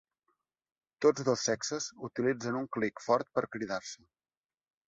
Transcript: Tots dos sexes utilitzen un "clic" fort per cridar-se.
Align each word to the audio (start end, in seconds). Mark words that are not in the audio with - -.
Tots 1.05 1.25
dos 1.27 1.43
sexes 1.49 1.89
utilitzen 2.09 2.57
un 2.63 2.67
"clic" 2.79 3.07
fort 3.11 3.33
per 3.37 3.45
cridar-se. 3.57 4.09